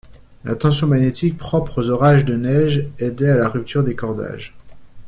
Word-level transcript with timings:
La 0.45 0.55
tension 0.55 0.87
magnétique 0.87 1.37
propre 1.37 1.83
aux 1.83 1.89
orages 1.89 2.25
de 2.25 2.35
neige 2.35 2.87
aidait 2.97 3.29
à 3.29 3.37
la 3.37 3.47
rupture 3.49 3.83
des 3.83 3.93
cordages. 3.95 4.55